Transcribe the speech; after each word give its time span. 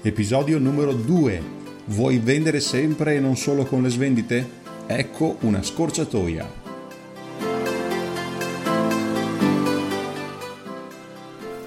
Episodio 0.00 0.60
numero 0.60 0.92
2. 0.92 1.42
Vuoi 1.86 2.18
vendere 2.18 2.60
sempre 2.60 3.16
e 3.16 3.18
non 3.18 3.36
solo 3.36 3.64
con 3.64 3.82
le 3.82 3.88
svendite? 3.88 4.48
Ecco 4.86 5.38
una 5.40 5.60
scorciatoia. 5.60 6.48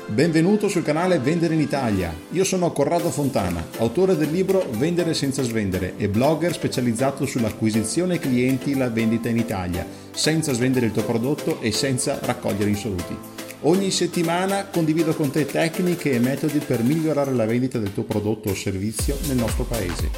Benvenuto 0.05 0.70
sul 0.70 0.81
canale 0.81 1.20
Vendere 1.20 1.55
in 1.55 1.59
Italia. 1.59 2.13
Io 2.31 2.46
sono 2.46 2.72
Corrado 2.72 3.10
Fontana, 3.10 3.65
autore 3.79 4.15
del 4.15 4.32
libro 4.32 4.66
Vendere 4.78 5.13
senza 5.13 5.44
svendere 5.44 5.96
e 5.98 6.08
blogger 6.08 6.54
specializzato 6.54 7.26
sull'acquisizione 7.26 8.18
clienti 8.18 8.72
e 8.72 8.78
la 8.78 8.90
vendita 8.90 9.28
in 9.28 9.38
Italia, 9.38 9.86
senza 10.12 10.54
svendere 10.54 10.86
il 10.86 10.94
tuo 10.94 11.04
prodotto 11.04 11.60
e 11.60 11.74
senza 11.74 12.18
raccogliere 12.22 12.70
insoluti. 12.70 13.40
Ogni 13.63 13.91
settimana 13.91 14.65
condivido 14.69 15.13
con 15.13 15.29
te 15.29 15.46
tecniche 15.46 16.13
e 16.13 16.20
metodi 16.20 16.57
per 16.57 16.81
migliorare 16.81 17.31
la 17.31 17.45
vendita 17.45 17.77
del 17.77 17.93
tuo 17.93 18.02
prodotto 18.02 18.49
o 18.49 18.55
servizio 18.55 19.15
nel 19.27 19.38
nostro 19.38 19.65
paese. 19.65 20.09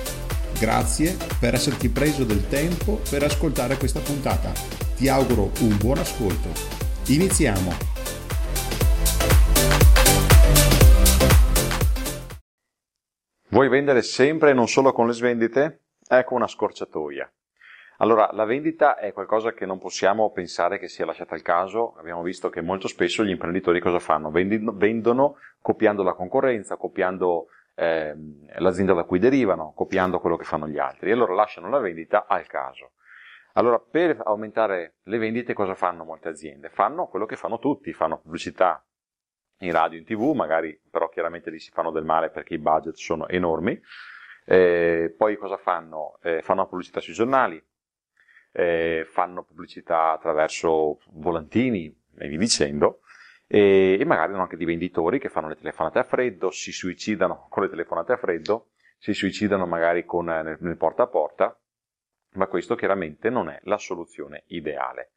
Grazie 0.57 1.17
per 1.41 1.53
esserti 1.53 1.89
preso 1.89 2.23
del 2.23 2.47
tempo 2.47 3.01
per 3.09 3.21
ascoltare 3.23 3.75
questa 3.75 3.99
puntata. 3.99 4.53
Ti 4.95 5.09
auguro 5.09 5.51
un 5.59 5.77
buon 5.77 5.97
ascolto. 5.97 6.47
Iniziamo! 7.07 7.73
Vuoi 13.49 13.67
vendere 13.67 14.03
sempre 14.03 14.51
e 14.51 14.53
non 14.53 14.69
solo 14.69 14.93
con 14.93 15.05
le 15.05 15.13
svendite? 15.13 15.81
Ecco 16.07 16.35
una 16.35 16.47
scorciatoia. 16.47 17.29
Allora, 17.97 18.29
la 18.33 18.45
vendita 18.45 18.97
è 18.97 19.13
qualcosa 19.13 19.53
che 19.53 19.65
non 19.65 19.79
possiamo 19.79 20.31
pensare 20.31 20.79
che 20.79 20.87
sia 20.87 21.05
lasciata 21.05 21.35
al 21.35 21.41
caso. 21.41 21.95
Abbiamo 21.97 22.23
visto 22.23 22.49
che 22.49 22.61
molto 22.61 22.87
spesso 22.87 23.23
gli 23.23 23.29
imprenditori 23.29 23.79
cosa 23.79 23.99
fanno? 23.99 24.31
Vendono, 24.31 24.73
vendono 24.73 25.37
copiando 25.61 26.03
la 26.03 26.13
concorrenza, 26.13 26.75
copiando 26.75 27.47
eh, 27.75 28.15
l'azienda 28.57 28.93
da 28.93 29.03
cui 29.03 29.19
derivano, 29.19 29.73
copiando 29.75 30.19
quello 30.19 30.37
che 30.37 30.43
fanno 30.43 30.67
gli 30.67 30.79
altri. 30.79 31.09
E 31.09 31.13
allora 31.13 31.33
lasciano 31.33 31.69
la 31.69 31.79
vendita 31.79 32.25
al 32.27 32.47
caso. 32.47 32.93
Allora, 33.53 33.79
per 33.79 34.19
aumentare 34.25 34.95
le 35.03 35.17
vendite 35.19 35.53
cosa 35.53 35.75
fanno 35.75 36.03
molte 36.03 36.27
aziende? 36.27 36.69
Fanno 36.69 37.05
quello 37.05 37.25
che 37.25 37.35
fanno 37.35 37.59
tutti, 37.59 37.93
fanno 37.93 38.17
pubblicità 38.17 38.83
in 39.59 39.71
radio, 39.71 39.99
in 39.99 40.05
tv, 40.05 40.33
magari 40.33 40.77
però 40.89 41.07
chiaramente 41.09 41.51
lì 41.51 41.59
si 41.59 41.69
fanno 41.71 41.91
del 41.91 42.03
male 42.03 42.31
perché 42.31 42.55
i 42.55 42.59
budget 42.59 42.95
sono 42.95 43.27
enormi. 43.27 43.79
Eh, 44.45 45.13
poi 45.15 45.37
cosa 45.37 45.57
fanno? 45.57 46.17
Eh, 46.21 46.41
fanno 46.41 46.67
pubblicità 46.67 46.99
sui 46.99 47.13
giornali, 47.13 47.63
eh, 48.53 49.05
fanno 49.09 49.43
pubblicità 49.43 50.11
attraverso 50.11 50.99
volantini 51.11 51.93
e 52.17 52.27
via 52.27 52.37
dicendo, 52.37 53.01
e, 53.47 53.97
e, 53.99 54.05
magari 54.05 54.33
hanno 54.33 54.43
anche 54.43 54.57
dei 54.57 54.65
venditori 54.65 55.19
che 55.19 55.29
fanno 55.29 55.49
le 55.49 55.57
telefonate 55.57 55.99
a 55.99 56.03
freddo, 56.03 56.51
si 56.51 56.71
suicidano 56.71 57.47
con 57.49 57.63
le 57.63 57.69
telefonate 57.69 58.13
a 58.13 58.17
freddo, 58.17 58.69
si 58.97 59.13
suicidano 59.13 59.65
magari 59.65 60.05
con, 60.05 60.25
nel, 60.25 60.57
nel 60.59 60.77
porta 60.77 61.03
a 61.03 61.07
porta, 61.07 61.59
ma 62.33 62.47
questo 62.47 62.75
chiaramente 62.75 63.29
non 63.29 63.49
è 63.49 63.59
la 63.63 63.77
soluzione 63.77 64.43
ideale. 64.47 65.11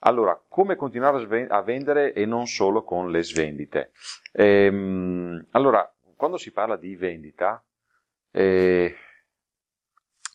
Allora, 0.00 0.40
come 0.48 0.76
continuare 0.76 1.46
a, 1.48 1.62
vendere 1.62 2.12
e 2.12 2.24
non 2.24 2.46
solo 2.46 2.84
con 2.84 3.10
le 3.10 3.22
svendite? 3.24 3.90
Ehm, 4.32 5.48
allora, 5.50 5.92
quando 6.16 6.36
si 6.36 6.52
parla 6.52 6.76
di 6.76 6.94
vendita, 6.94 7.62
eh, 8.30 8.94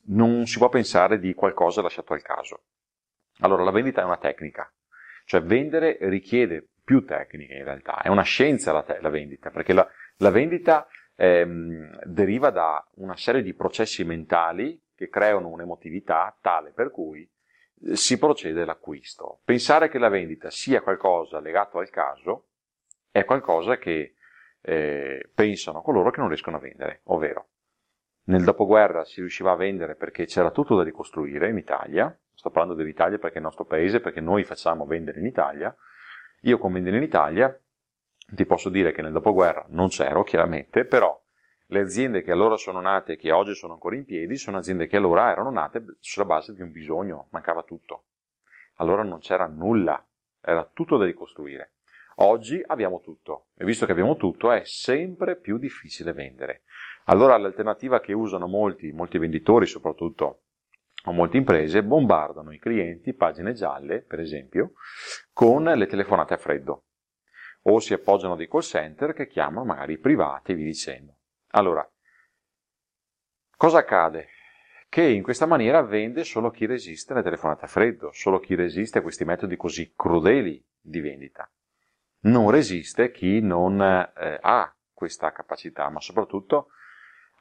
non 0.06 0.46
si 0.46 0.58
può 0.58 0.70
pensare 0.70 1.20
di 1.20 1.34
qualcosa 1.34 1.82
lasciato 1.82 2.14
al 2.14 2.22
caso. 2.22 2.64
Allora, 3.40 3.64
la 3.64 3.72
vendita 3.72 4.02
è 4.02 4.06
una 4.06 4.18
tecnica, 4.18 4.72
cioè 5.26 5.42
vendere 5.42 5.98
richiede 6.02 6.68
più 6.84 7.06
tecniche 7.06 7.54
in 7.54 7.64
realtà, 7.64 8.02
è 8.02 8.10
una 8.10 8.24
scienza 8.24 8.72
la, 8.72 8.84
te- 8.84 9.00
la 9.02 9.10
vendita, 9.10 9.50
perché 9.50 9.74
la, 9.74 9.88
la 10.18 10.30
vendita 10.30 10.88
ehm, 11.16 12.02
deriva 12.04 12.50
da 12.50 12.86
una 12.96 13.16
serie 13.16 13.42
di 13.42 13.54
processi 13.54 14.04
mentali 14.04 14.80
che 14.96 15.10
creano 15.10 15.48
un'emotività 15.48 16.38
tale 16.42 16.72
per 16.72 16.92
cui 16.92 17.28
si 17.94 18.18
procede 18.18 18.62
all'acquisto. 18.62 19.40
Pensare 19.44 19.90
che 19.90 19.98
la 19.98 20.10
vendita 20.10 20.50
sia 20.50 20.82
qualcosa 20.82 21.40
legato 21.40 21.80
al 21.80 21.90
caso 21.90 22.48
è 23.12 23.26
qualcosa 23.26 23.78
che 23.78 24.16
eh, 24.62 25.30
pensano 25.34 25.82
coloro 25.82 26.10
che 26.12 26.20
non 26.20 26.30
riescono 26.30 26.58
a 26.58 26.60
vendere, 26.60 27.02
ovvero 27.06 27.48
nel 28.26 28.44
dopoguerra 28.44 29.04
si 29.04 29.20
riusciva 29.20 29.52
a 29.52 29.56
vendere 29.56 29.96
perché 29.96 30.26
c'era 30.26 30.52
tutto 30.52 30.76
da 30.76 30.84
ricostruire 30.84 31.50
in 31.50 31.58
Italia, 31.58 32.16
sto 32.34 32.50
parlando 32.50 32.76
dell'Italia 32.76 33.18
perché 33.18 33.36
è 33.36 33.40
il 33.40 33.46
nostro 33.46 33.66
paese, 33.66 34.00
perché 34.00 34.22
noi 34.22 34.44
facciamo 34.44 34.86
vendere 34.86 35.20
in 35.20 35.26
Italia, 35.26 35.76
io 36.42 36.58
con 36.58 36.72
vendere 36.74 36.98
in 36.98 37.04
Italia 37.04 37.58
ti 38.26 38.46
posso 38.46 38.70
dire 38.70 38.92
che 38.92 39.02
nel 39.02 39.12
dopoguerra 39.12 39.66
non 39.70 39.90
c'ero 39.90 40.24
chiaramente, 40.24 40.86
però 40.86 41.20
le 41.68 41.80
aziende 41.80 42.22
che 42.22 42.32
allora 42.32 42.56
sono 42.56 42.82
nate 42.82 43.14
e 43.14 43.18
che 43.18 43.32
oggi 43.32 43.56
sono 43.56 43.74
ancora 43.74 43.96
in 43.96 44.06
piedi 44.06 44.38
sono 44.38 44.58
aziende 44.58 44.88
che 44.88 44.98
allora 44.98 45.32
erano 45.32 45.50
nate 45.50 45.98
sulla 46.00 46.26
base 46.26 46.54
di 46.54 46.62
un 46.62 46.72
bisogno, 46.72 47.28
mancava 47.32 47.64
tutto. 47.64 48.04
Allora 48.76 49.04
non 49.04 49.20
c'era 49.20 49.48
nulla, 49.48 50.04
era 50.42 50.70
tutto 50.72 50.98
da 50.98 51.06
ricostruire. 51.06 51.72
Oggi 52.18 52.62
abbiamo 52.68 53.02
tutto 53.02 53.48
e 53.58 53.66
visto 53.66 53.86
che 53.86 53.92
abbiamo 53.92 54.18
tutto 54.18 54.52
è 54.52 54.62
sempre 54.66 55.36
più 55.36 55.58
difficile 55.58 56.14
vendere. 56.14 56.62
Allora 57.06 57.38
l'alternativa 57.38 58.00
che 58.00 58.14
usano 58.14 58.48
molti, 58.48 58.92
molti 58.92 59.18
venditori 59.18 59.66
soprattutto 59.66 60.42
o 61.06 61.12
molte 61.12 61.38
imprese 61.38 61.84
bombardano 61.84 62.54
i 62.54 62.60
clienti, 62.60 63.14
pagine 63.14 63.54
gialle 63.54 64.02
per 64.02 64.20
esempio, 64.20 64.74
con 65.34 65.64
le 65.64 65.86
telefonate 65.86 66.34
a 66.34 66.38
freddo 66.38 66.86
o 67.64 67.80
si 67.80 67.94
appoggiano 67.94 68.36
dei 68.36 68.48
call 68.48 68.62
center 68.62 69.14
che 69.14 69.28
chiamano 69.28 69.66
magari 69.66 69.98
privati 69.98 70.52
e 70.52 70.56
vi 70.56 70.64
dicendo. 70.64 71.18
Allora, 71.52 71.88
cosa 73.56 73.80
accade? 73.80 74.30
Che 74.90 75.02
in 75.02 75.24
questa 75.24 75.46
maniera 75.46 75.82
vende 75.82 76.24
solo 76.24 76.52
chi 76.52 76.66
resiste 76.66 77.14
alle 77.14 77.24
telefonate 77.24 77.66
a 77.66 77.68
freddo, 77.68 78.12
solo 78.12 78.40
chi 78.40 78.56
resiste 78.56 79.00
a 79.00 79.02
questi 79.02 79.26
metodi 79.26 79.56
così 79.56 79.94
crudeli 79.96 80.64
di 80.80 81.00
vendita. 81.00 81.50
Non 82.26 82.52
resiste 82.52 83.12
chi 83.12 83.42
non 83.42 83.82
eh, 83.82 84.38
ha 84.40 84.76
questa 84.92 85.32
capacità, 85.32 85.90
ma 85.90 86.00
soprattutto 86.00 86.68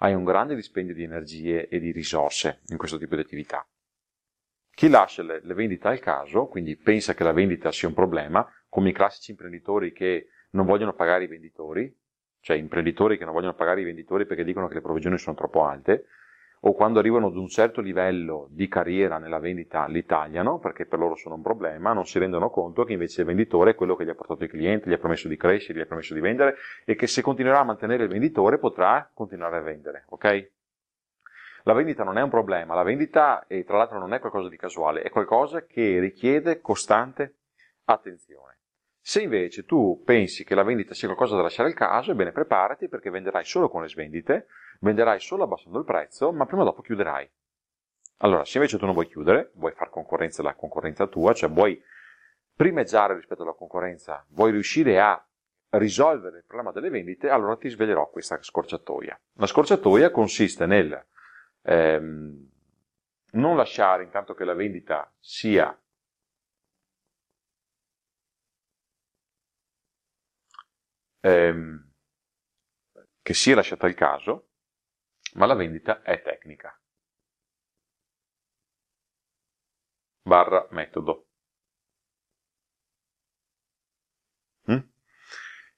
hai 0.02 0.14
un 0.14 0.24
grande 0.24 0.56
dispendio 0.56 0.94
di 0.94 1.04
energie 1.04 1.68
e 1.68 1.78
di 1.78 1.92
risorse 1.92 2.62
in 2.66 2.76
questo 2.76 2.98
tipo 2.98 3.14
di 3.14 3.20
attività. 3.20 3.64
Chi 4.74 4.88
lascia 4.88 5.22
le, 5.22 5.40
le 5.44 5.54
vendite 5.54 5.86
al 5.86 6.00
caso, 6.00 6.46
quindi 6.46 6.76
pensa 6.76 7.14
che 7.14 7.22
la 7.22 7.32
vendita 7.32 7.70
sia 7.70 7.86
un 7.86 7.94
problema, 7.94 8.44
come 8.68 8.88
i 8.88 8.92
classici 8.92 9.30
imprenditori 9.30 9.92
che 9.92 10.28
non 10.50 10.66
vogliono 10.66 10.94
pagare 10.94 11.24
i 11.24 11.28
venditori, 11.28 11.94
cioè 12.40 12.56
imprenditori 12.56 13.16
che 13.16 13.24
non 13.24 13.32
vogliono 13.32 13.54
pagare 13.54 13.82
i 13.82 13.84
venditori 13.84 14.26
perché 14.26 14.42
dicono 14.42 14.66
che 14.66 14.74
le 14.74 14.80
provvigioni 14.80 15.18
sono 15.18 15.36
troppo 15.36 15.64
alte, 15.64 16.06
o 16.64 16.74
quando 16.74 17.00
arrivano 17.00 17.26
ad 17.26 17.36
un 17.36 17.48
certo 17.48 17.80
livello 17.80 18.46
di 18.50 18.68
carriera 18.68 19.18
nella 19.18 19.40
vendita 19.40 19.86
li 19.86 20.04
tagliano 20.04 20.58
perché 20.58 20.86
per 20.86 20.98
loro 20.98 21.16
sono 21.16 21.34
un 21.34 21.42
problema, 21.42 21.92
non 21.92 22.06
si 22.06 22.18
rendono 22.18 22.50
conto 22.50 22.84
che 22.84 22.92
invece 22.92 23.22
il 23.22 23.26
venditore 23.26 23.72
è 23.72 23.74
quello 23.74 23.96
che 23.96 24.04
gli 24.04 24.10
ha 24.10 24.14
portato 24.14 24.44
i 24.44 24.48
clienti, 24.48 24.88
gli 24.88 24.92
ha 24.92 24.98
promesso 24.98 25.26
di 25.26 25.36
crescere, 25.36 25.78
gli 25.78 25.82
ha 25.82 25.86
promesso 25.86 26.14
di 26.14 26.20
vendere 26.20 26.56
e 26.84 26.94
che 26.94 27.08
se 27.08 27.20
continuerà 27.20 27.60
a 27.60 27.64
mantenere 27.64 28.04
il 28.04 28.08
venditore 28.08 28.58
potrà 28.58 29.10
continuare 29.12 29.56
a 29.56 29.60
vendere, 29.60 30.04
ok? 30.08 30.50
La 31.64 31.72
vendita 31.72 32.04
non 32.04 32.18
è 32.18 32.22
un 32.22 32.30
problema, 32.30 32.74
la 32.74 32.82
vendita, 32.82 33.44
e 33.46 33.64
tra 33.64 33.76
l'altro 33.76 33.98
non 33.98 34.12
è 34.12 34.18
qualcosa 34.18 34.48
di 34.48 34.56
casuale, 34.56 35.02
è 35.02 35.10
qualcosa 35.10 35.64
che 35.64 36.00
richiede 36.00 36.60
costante 36.60 37.36
attenzione. 37.84 38.58
Se 39.00 39.20
invece 39.20 39.64
tu 39.64 40.02
pensi 40.04 40.44
che 40.44 40.54
la 40.54 40.62
vendita 40.62 40.94
sia 40.94 41.08
qualcosa 41.08 41.34
da 41.34 41.42
lasciare 41.42 41.68
al 41.68 41.74
caso, 41.74 42.12
ebbene 42.12 42.30
preparati 42.30 42.88
perché 42.88 43.10
venderai 43.10 43.44
solo 43.44 43.68
con 43.68 43.82
le 43.82 43.88
svendite, 43.88 44.46
venderai 44.82 45.20
solo 45.20 45.44
abbassando 45.44 45.78
il 45.78 45.84
prezzo, 45.84 46.32
ma 46.32 46.46
prima 46.46 46.62
o 46.62 46.64
dopo 46.66 46.82
chiuderai. 46.82 47.28
Allora, 48.18 48.44
se 48.44 48.58
invece 48.58 48.78
tu 48.78 48.84
non 48.84 48.94
vuoi 48.94 49.08
chiudere, 49.08 49.50
vuoi 49.54 49.72
fare 49.72 49.90
concorrenza 49.90 50.42
alla 50.42 50.54
concorrenza 50.54 51.06
tua, 51.06 51.32
cioè 51.32 51.50
vuoi 51.50 51.80
primeggiare 52.54 53.14
rispetto 53.14 53.42
alla 53.42 53.54
concorrenza, 53.54 54.24
vuoi 54.30 54.52
riuscire 54.52 55.00
a 55.00 55.24
risolvere 55.70 56.38
il 56.38 56.44
problema 56.44 56.70
delle 56.70 56.90
vendite, 56.90 57.30
allora 57.30 57.56
ti 57.56 57.68
svelerò 57.68 58.10
questa 58.10 58.40
scorciatoia. 58.40 59.18
La 59.34 59.46
scorciatoia 59.46 60.10
consiste 60.10 60.66
nel 60.66 61.06
ehm, 61.62 62.50
non 63.32 63.56
lasciare 63.56 64.02
intanto 64.04 64.34
che 64.34 64.44
la 64.44 64.54
vendita 64.54 65.12
sia 65.18 65.76
ehm, 71.20 71.90
che 73.22 73.34
sia 73.34 73.54
lasciata 73.54 73.86
al 73.86 73.94
caso, 73.94 74.48
ma 75.34 75.46
la 75.46 75.54
vendita 75.54 76.02
è 76.02 76.20
tecnica. 76.22 76.76
Barra 80.22 80.66
metodo. 80.70 81.26
Mm? 84.70 84.78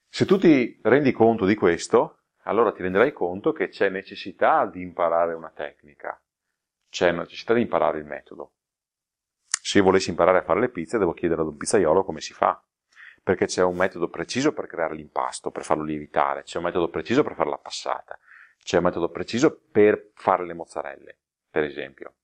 Se 0.09 0.27
tu 0.27 0.39
ti 0.39 0.79
rendi 0.83 1.13
conto 1.13 1.47
di 1.47 1.55
questo, 1.55 2.25
allora 2.43 2.73
ti 2.73 2.83
renderai 2.83 3.13
conto 3.13 3.53
che 3.53 3.69
c'è 3.69 3.89
necessità 3.89 4.67
di 4.67 4.83
imparare 4.83 5.33
una 5.33 5.51
tecnica, 5.51 6.21
c'è 6.91 7.11
necessità 7.13 7.55
di 7.55 7.63
imparare 7.63 7.99
il 7.99 8.05
metodo. 8.05 8.53
Se 9.47 9.79
io 9.79 9.85
volessi 9.85 10.11
imparare 10.11 10.39
a 10.39 10.43
fare 10.43 10.61
le 10.61 10.69
pizze, 10.69 10.99
devo 10.99 11.15
chiedere 11.15 11.41
ad 11.41 11.49
un 11.49 11.57
pizzaiolo 11.57 12.05
come 12.05 12.21
si 12.21 12.35
fa 12.35 12.63
perché 13.25 13.47
c'è 13.47 13.63
un 13.63 13.75
metodo 13.75 14.09
preciso 14.09 14.53
per 14.53 14.67
creare 14.67 14.95
l'impasto, 14.95 15.51
per 15.51 15.65
farlo 15.65 15.83
lievitare, 15.83 16.43
c'è 16.43 16.59
un 16.59 16.65
metodo 16.65 16.91
preciso 16.91 17.23
per 17.23 17.35
fare 17.35 17.49
la 17.49 17.57
passata, 17.57 18.19
c'è 18.65 18.79
un 18.79 18.85
metodo 18.85 19.11
preciso 19.11 19.61
per 19.71 20.13
fare 20.15 20.47
le 20.47 20.55
mozzarelle, 20.55 21.19
per 21.51 21.65
esempio. 21.65 22.15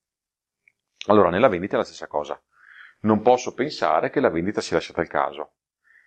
Allora, 1.08 1.28
nella 1.28 1.48
vendita 1.48 1.74
è 1.74 1.78
la 1.78 1.84
stessa 1.84 2.06
cosa. 2.06 2.42
Non 3.00 3.20
posso 3.20 3.52
pensare 3.52 4.08
che 4.08 4.20
la 4.20 4.30
vendita 4.30 4.62
sia 4.62 4.76
lasciata 4.76 5.02
al 5.02 5.06
caso, 5.06 5.56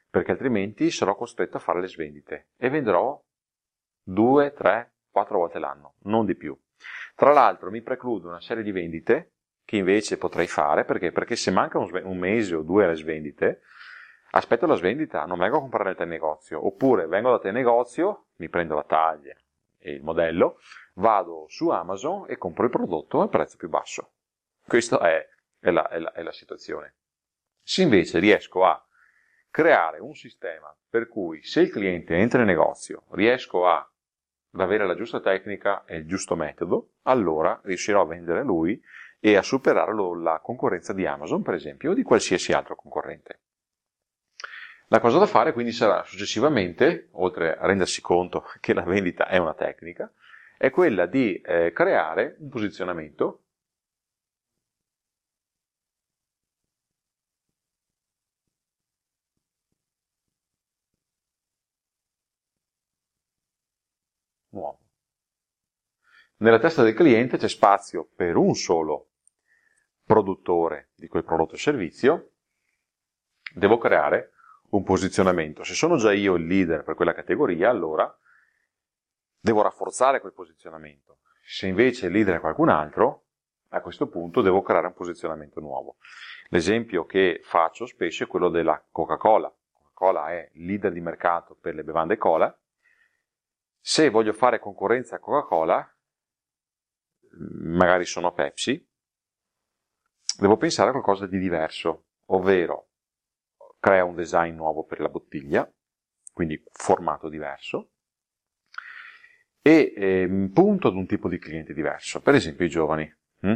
perché 0.09 0.31
altrimenti 0.31 0.89
sarò 0.89 1.15
costretto 1.15 1.57
a 1.57 1.59
fare 1.59 1.80
le 1.80 1.88
svendite 1.88 2.50
e 2.57 2.69
vendrò 2.69 3.24
due, 4.01 4.53
tre, 4.53 4.95
quattro 5.12 5.38
volte 5.38 5.59
l'anno, 5.59 5.95
non 6.06 6.25
di 6.25 6.35
più. 6.35 6.59
Tra 7.13 7.31
l'altro 7.31 7.69
mi 7.69 7.83
precludo 7.83 8.27
una 8.27 8.41
serie 8.41 8.63
di 8.63 8.71
vendite 8.71 9.33
che 9.63 9.77
invece 9.77 10.18
potrei 10.18 10.47
fare, 10.47 10.83
perché? 10.83 11.12
Perché 11.12 11.35
se 11.35 11.51
manca 11.51 11.77
un, 11.77 11.89
un 12.06 12.18
mese 12.18 12.56
o 12.56 12.63
due 12.63 12.85
alle 12.85 12.95
svendite, 12.95 13.62
aspetto 14.31 14.65
la 14.65 14.75
svendita, 14.75 15.25
non 15.25 15.38
vengo 15.38 15.57
a 15.57 15.62
comprare 15.62 15.91
da 15.91 15.95
te 15.97 16.06
negozio, 16.06 16.65
oppure 16.65 17.06
vengo 17.06 17.30
da 17.30 17.38
te 17.38 17.50
in 17.50 17.53
negozio, 17.53 18.30
mi 18.38 18.50
prendo 18.50 18.74
la 18.74 18.83
taglia 18.83 19.35
il 19.91 20.03
modello, 20.03 20.59
vado 20.95 21.45
su 21.47 21.69
Amazon 21.69 22.25
e 22.30 22.38
compro 22.38 22.65
il 22.65 22.71
prodotto 22.71 23.21
al 23.21 23.30
prezzo 23.30 23.57
più 23.57 23.69
basso. 23.69 24.13
Questa 24.65 25.00
è, 25.00 25.27
è, 25.59 25.71
la, 25.71 25.88
è, 25.89 26.00
la, 26.00 26.12
è 26.12 26.21
la 26.21 26.31
situazione. 26.31 26.95
Se 27.62 27.81
invece 27.81 28.19
riesco 28.19 28.65
a 28.65 28.85
creare 29.50 30.00
un 30.00 30.15
sistema 30.15 30.75
per 30.89 31.07
cui 31.07 31.44
se 31.44 31.62
il 31.62 31.69
cliente 31.69 32.15
entra 32.15 32.41
in 32.41 32.47
negozio 32.47 33.03
riesco 33.12 33.68
a, 33.68 33.77
ad 33.77 34.59
avere 34.59 34.85
la 34.85 34.95
giusta 34.95 35.19
tecnica 35.19 35.85
e 35.85 35.97
il 35.97 36.07
giusto 36.07 36.35
metodo, 36.35 36.94
allora 37.03 37.59
riuscirò 37.63 38.01
a 38.01 38.06
vendere 38.06 38.44
lui 38.44 38.81
e 39.19 39.35
a 39.35 39.41
superare 39.41 39.94
la 40.21 40.39
concorrenza 40.44 40.91
di 40.91 41.06
Amazon, 41.06 41.41
per 41.41 41.53
esempio, 41.53 41.91
o 41.91 41.94
di 41.94 42.03
qualsiasi 42.03 42.51
altro 42.51 42.75
concorrente. 42.75 43.39
La 44.88 45.00
cosa 45.00 45.18
da 45.18 45.25
fare 45.25 45.53
quindi 45.53 45.71
sarà 45.71 46.03
successivamente, 46.03 47.09
oltre 47.13 47.57
a 47.57 47.65
rendersi 47.65 48.01
conto 48.01 48.45
che 48.59 48.74
la 48.74 48.83
vendita 48.83 49.27
è 49.27 49.38
una 49.38 49.53
tecnica, 49.53 50.12
è 50.57 50.69
quella 50.69 51.06
di 51.06 51.41
eh, 51.41 51.71
creare 51.74 52.35
un 52.39 52.50
posizionamento 52.50 53.44
nuovo. 64.50 64.80
Nella 66.38 66.59
testa 66.59 66.83
del 66.83 66.94
cliente 66.94 67.38
c'è 67.38 67.47
spazio 67.47 68.09
per 68.15 68.35
un 68.35 68.53
solo 68.56 69.09
produttore 70.03 70.89
di 70.95 71.07
quel 71.07 71.24
prodotto 71.24 71.53
o 71.56 71.57
servizio, 71.57 72.31
devo 73.53 73.77
creare 73.77 74.32
un 74.74 74.84
posizionamento. 74.84 75.64
Se 75.64 75.74
sono 75.74 75.98
già 75.98 76.12
io 76.12 76.36
il 76.36 76.46
leader 76.46 76.84
per 76.84 76.96
quella 76.96 77.14
categoria, 77.14 77.70
allora 77.70 78.12
devo 79.40 79.62
rafforzare 79.62 80.20
quel 80.20 80.34
posizionamento. 80.34 81.20
Se 81.44 81.68
invece 81.68 82.08
il 82.08 82.14
leader 82.14 82.38
è 82.38 82.40
qualcun 82.40 82.70
altro, 82.70 83.25
a 83.70 83.81
questo 83.81 84.08
punto 84.08 84.42
devo 84.42 84.62
creare 84.62 84.88
un 84.88 84.94
posizionamento 84.94 85.60
nuovo. 85.60 85.98
L'esempio 86.50 87.06
che 87.06 87.40
faccio 87.44 87.86
spesso 87.86 88.24
è 88.24 88.28
quello 88.28 88.50
della 88.50 88.84
Coca-Cola. 88.92 89.54
Coca-Cola 89.72 90.31
è 90.31 90.50
leader 90.54 90.92
di 90.92 91.02
mercato 91.02 91.56
per 91.56 91.76
le 91.76 91.84
bevande 91.84 92.18
cola. 92.18 92.56
Se 93.80 94.10
voglio 94.10 94.34
fare 94.34 94.60
concorrenza 94.60 95.18
a 95.18 95.19
Coca-Cola, 95.19 95.88
magari 97.62 98.06
sono 98.06 98.31
Pepsi, 98.31 98.88
devo 100.38 100.58
pensare 100.58 100.90
a 100.90 100.94
qualcosa 100.94 101.28
di 101.28 101.38
diverso, 101.38 102.06
ovvero 102.28 102.93
crea 103.83 104.06
un 104.06 104.15
design 104.15 104.56
nuovo 104.56 104.85
per 104.85 105.01
la 105.01 105.09
bottiglia, 105.09 105.69
quindi 106.31 106.63
formato 106.71 107.27
diverso, 107.27 107.89
e 109.62 109.94
eh, 109.94 110.50
punto 110.53 110.88
ad 110.88 110.95
un 110.95 111.06
tipo 111.06 111.27
di 111.27 111.38
cliente 111.38 111.74
diverso, 111.74 112.21
per 112.21 112.35
esempio 112.35 112.63
i 112.63 112.69
giovani. 112.69 113.13
Hm? 113.41 113.56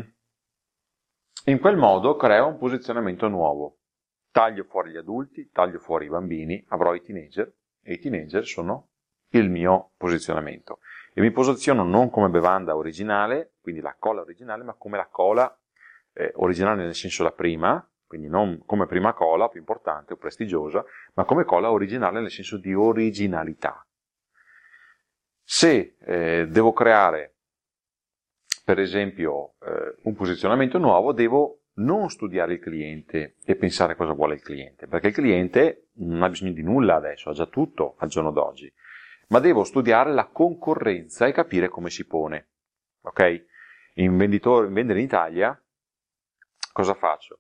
In 1.46 1.60
quel 1.62 1.78
modo 1.78 2.18
creo 2.18 2.48
un 2.48 2.58
posizionamento 2.58 3.30
nuovo. 3.30 3.78
Taglio 4.30 4.66
fuori 4.66 4.92
gli 4.92 4.98
adulti, 4.98 5.50
taglio 5.50 5.80
fuori 5.80 6.08
i 6.08 6.10
bambini, 6.10 6.62
avrò 6.70 6.94
i 6.94 7.02
teenager 7.02 7.50
e 7.82 7.94
i 7.94 8.00
teenager 8.00 8.46
sono 8.46 8.90
il 9.30 9.50
mio 9.50 9.92
posizionamento. 9.96 10.80
E 11.14 11.22
mi 11.22 11.32
posiziono 11.32 11.86
non 11.86 12.10
come 12.10 12.28
bevanda 12.28 12.76
originale, 12.76 13.54
quindi 13.62 13.80
la 13.80 13.96
cola 13.98 14.20
originale, 14.20 14.66
ma 14.66 14.74
come 14.74 14.98
la 14.98 15.08
cola 15.08 15.58
eh, 16.12 16.34
originale 16.36 16.84
nel 16.84 16.96
senso 16.96 17.24
la 17.24 17.32
prima, 17.32 17.90
quindi 18.08 18.30
non 18.30 18.64
come 18.66 18.88
prima 18.88 19.14
cola, 19.14 19.50
più 19.50 19.60
importante 19.60 20.14
o 20.14 20.18
prestigiosa, 20.18 20.84
ma 21.14 21.26
come 21.26 21.44
cola 21.44 21.72
originale 21.72 22.22
nel 22.22 22.32
senso 22.32 22.58
di 22.58 22.74
originalità. 22.74 23.86
Se 25.44 25.96
eh, 26.00 26.48
devo 26.50 26.74
creare, 26.74 27.36
per 28.64 28.80
esempio, 28.80 29.54
eh, 29.62 29.96
un 30.04 30.16
posizionamento 30.16 30.78
nuovo, 30.78 31.14
devo 31.14 31.62
non 31.76 32.10
studiare 32.10 32.54
il 32.54 32.60
cliente 32.60 33.36
e 33.46 33.56
pensare 33.56 33.96
cosa 33.96 34.14
vuole 34.14 34.36
il 34.36 34.42
cliente, 34.42 34.88
perché 34.88 35.08
il 35.08 35.14
cliente 35.14 35.90
non 36.00 36.24
ha 36.24 36.30
bisogno 36.30 36.54
di 36.54 36.64
nulla 36.64 36.96
adesso, 36.96 37.30
ha 37.30 37.34
già 37.34 37.46
tutto 37.46 37.96
al 38.00 38.10
giorno 38.10 38.32
d'oggi, 38.32 38.72
ma 39.30 39.40
devo 39.40 39.64
studiare 39.64 40.12
la 40.12 40.26
concorrenza 40.26 41.28
e 41.28 41.32
capire 41.32 41.70
come 41.70 41.90
si 41.90 42.06
pone. 42.06 42.50
Ok? 43.02 43.46
In, 43.96 44.18
venditore, 44.18 44.68
in 44.68 44.74
vendere 44.74 45.00
in 45.00 45.06
Italia, 45.06 45.64
cosa 46.72 46.94
faccio? 46.94 47.40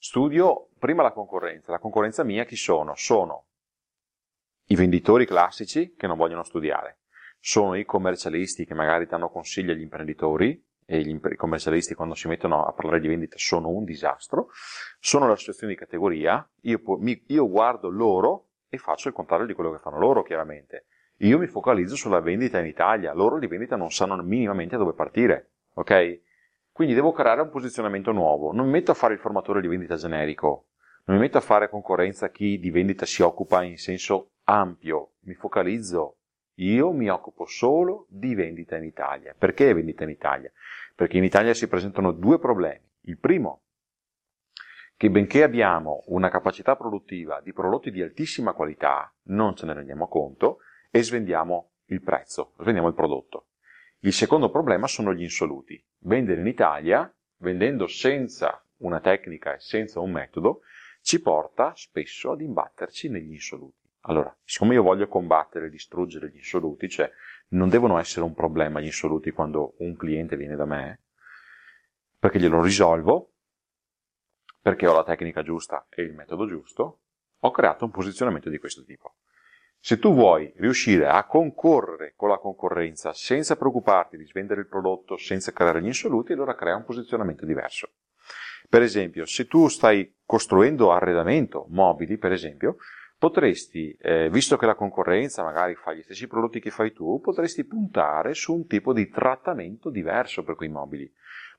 Studio 0.00 0.68
prima 0.78 1.02
la 1.02 1.12
concorrenza. 1.12 1.72
La 1.72 1.80
concorrenza 1.80 2.22
mia 2.22 2.44
chi 2.44 2.54
sono? 2.54 2.94
Sono 2.94 3.46
i 4.66 4.76
venditori 4.76 5.26
classici 5.26 5.94
che 5.96 6.06
non 6.06 6.16
vogliono 6.16 6.44
studiare, 6.44 7.00
sono 7.40 7.74
i 7.74 7.84
commercialisti 7.84 8.64
che 8.64 8.74
magari 8.74 9.06
danno 9.06 9.28
consigli 9.28 9.70
agli 9.70 9.80
imprenditori 9.80 10.64
e 10.84 11.00
gli 11.00 11.18
commercialisti 11.36 11.94
quando 11.94 12.14
si 12.14 12.28
mettono 12.28 12.64
a 12.64 12.72
parlare 12.72 13.00
di 13.00 13.08
vendita 13.08 13.36
sono 13.38 13.70
un 13.70 13.84
disastro, 13.84 14.50
sono 15.00 15.26
le 15.26 15.32
associazioni 15.32 15.72
di 15.72 15.78
categoria, 15.78 16.48
io, 16.62 16.80
io 17.26 17.48
guardo 17.48 17.88
loro 17.88 18.50
e 18.68 18.78
faccio 18.78 19.08
il 19.08 19.14
contrario 19.14 19.46
di 19.46 19.54
quello 19.54 19.72
che 19.72 19.78
fanno 19.78 19.98
loro 19.98 20.22
chiaramente. 20.22 20.86
Io 21.22 21.38
mi 21.38 21.46
focalizzo 21.48 21.96
sulla 21.96 22.20
vendita 22.20 22.60
in 22.60 22.66
Italia, 22.66 23.12
loro 23.12 23.38
di 23.38 23.48
vendita 23.48 23.74
non 23.74 23.90
sanno 23.90 24.22
minimamente 24.22 24.76
dove 24.76 24.92
partire, 24.92 25.54
ok? 25.74 26.20
Quindi 26.78 26.94
devo 26.94 27.10
creare 27.10 27.40
un 27.40 27.50
posizionamento 27.50 28.12
nuovo. 28.12 28.52
Non 28.52 28.66
mi 28.66 28.70
metto 28.70 28.92
a 28.92 28.94
fare 28.94 29.12
il 29.12 29.18
formatore 29.18 29.60
di 29.60 29.66
vendita 29.66 29.96
generico, 29.96 30.66
non 31.06 31.16
mi 31.16 31.22
metto 31.24 31.36
a 31.36 31.40
fare 31.40 31.68
concorrenza 31.68 32.26
a 32.26 32.28
chi 32.28 32.60
di 32.60 32.70
vendita 32.70 33.04
si 33.04 33.20
occupa 33.20 33.64
in 33.64 33.76
senso 33.78 34.34
ampio, 34.44 35.14
mi 35.22 35.34
focalizzo. 35.34 36.18
Io 36.58 36.92
mi 36.92 37.10
occupo 37.10 37.46
solo 37.46 38.06
di 38.08 38.36
vendita 38.36 38.76
in 38.76 38.84
Italia. 38.84 39.34
Perché 39.36 39.74
vendita 39.74 40.04
in 40.04 40.10
Italia? 40.10 40.52
Perché 40.94 41.16
in 41.16 41.24
Italia 41.24 41.52
si 41.52 41.66
presentano 41.66 42.12
due 42.12 42.38
problemi. 42.38 42.88
Il 43.06 43.18
primo, 43.18 43.62
che 44.96 45.10
benché 45.10 45.42
abbiamo 45.42 46.04
una 46.06 46.30
capacità 46.30 46.76
produttiva 46.76 47.40
di 47.40 47.52
prodotti 47.52 47.90
di 47.90 48.02
altissima 48.02 48.52
qualità, 48.52 49.12
non 49.24 49.56
ce 49.56 49.66
ne 49.66 49.74
rendiamo 49.74 50.06
conto 50.06 50.58
e 50.92 51.02
svendiamo 51.02 51.70
il 51.86 52.02
prezzo, 52.02 52.52
svendiamo 52.60 52.86
il 52.86 52.94
prodotto. 52.94 53.46
Il 54.00 54.12
secondo 54.12 54.48
problema 54.48 54.86
sono 54.86 55.12
gli 55.12 55.22
insoluti. 55.22 55.84
Vendere 56.02 56.40
in 56.40 56.46
Italia, 56.46 57.12
vendendo 57.38 57.88
senza 57.88 58.64
una 58.78 59.00
tecnica 59.00 59.54
e 59.54 59.58
senza 59.58 59.98
un 59.98 60.12
metodo, 60.12 60.60
ci 61.02 61.20
porta 61.20 61.72
spesso 61.74 62.30
ad 62.30 62.40
imbatterci 62.40 63.08
negli 63.08 63.32
insoluti. 63.32 63.88
Allora, 64.02 64.34
siccome 64.44 64.74
io 64.74 64.84
voglio 64.84 65.08
combattere 65.08 65.66
e 65.66 65.70
distruggere 65.70 66.30
gli 66.30 66.36
insoluti, 66.36 66.88
cioè 66.88 67.10
non 67.48 67.68
devono 67.68 67.98
essere 67.98 68.24
un 68.24 68.34
problema 68.34 68.78
gli 68.78 68.84
insoluti 68.86 69.32
quando 69.32 69.74
un 69.78 69.96
cliente 69.96 70.36
viene 70.36 70.54
da 70.54 70.64
me, 70.64 71.00
perché 72.18 72.38
glielo 72.38 72.62
risolvo, 72.62 73.32
perché 74.62 74.86
ho 74.86 74.94
la 74.94 75.02
tecnica 75.02 75.42
giusta 75.42 75.86
e 75.88 76.02
il 76.02 76.14
metodo 76.14 76.46
giusto, 76.46 77.00
ho 77.36 77.50
creato 77.50 77.84
un 77.84 77.90
posizionamento 77.90 78.48
di 78.48 78.58
questo 78.58 78.84
tipo. 78.84 79.16
Se 79.80 79.98
tu 79.98 80.12
vuoi 80.12 80.52
riuscire 80.56 81.06
a 81.06 81.24
concorrere 81.24 82.14
con 82.16 82.28
la 82.28 82.38
concorrenza 82.38 83.12
senza 83.12 83.56
preoccuparti 83.56 84.16
di 84.16 84.26
svendere 84.26 84.60
il 84.60 84.66
prodotto, 84.66 85.16
senza 85.16 85.52
creare 85.52 85.80
gli 85.80 85.86
insoluti, 85.86 86.32
allora 86.32 86.56
crea 86.56 86.76
un 86.76 86.84
posizionamento 86.84 87.46
diverso. 87.46 87.90
Per 88.68 88.82
esempio, 88.82 89.24
se 89.24 89.46
tu 89.46 89.68
stai 89.68 90.16
costruendo 90.26 90.92
arredamento, 90.92 91.66
mobili, 91.70 92.18
per 92.18 92.32
esempio, 92.32 92.76
potresti, 93.16 93.96
eh, 94.00 94.28
visto 94.30 94.56
che 94.56 94.66
la 94.66 94.74
concorrenza 94.74 95.42
magari 95.42 95.74
fa 95.74 95.94
gli 95.94 96.02
stessi 96.02 96.26
prodotti 96.26 96.60
che 96.60 96.70
fai 96.70 96.92
tu, 96.92 97.20
potresti 97.20 97.64
puntare 97.64 98.34
su 98.34 98.54
un 98.54 98.66
tipo 98.66 98.92
di 98.92 99.08
trattamento 99.08 99.90
diverso 99.90 100.42
per 100.42 100.54
quei 100.54 100.68
mobili. 100.68 101.10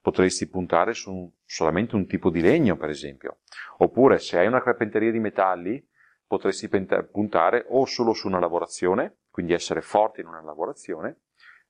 Potresti 0.02 0.48
puntare 0.48 0.94
su 0.94 1.12
un, 1.12 1.30
solamente 1.46 1.96
un 1.96 2.06
tipo 2.06 2.30
di 2.30 2.42
legno, 2.42 2.78
per 2.78 2.90
esempio. 2.90 3.40
Oppure, 3.80 4.20
se 4.20 4.38
hai 4.38 4.48
una 4.48 4.62
carpenteria 4.62 5.12
di 5.12 5.20
metalli, 5.20 5.86
potresti 6.30 6.70
puntare 7.12 7.66
o 7.70 7.86
solo 7.86 8.14
su 8.14 8.28
una 8.28 8.40
lavorazione, 8.40 9.22
quindi 9.32 9.54
essere 9.54 9.82
forte 9.82 10.22
in 10.22 10.28
una 10.28 10.44
lavorazione, 10.44 11.22